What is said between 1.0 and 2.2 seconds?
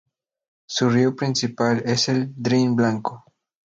principal es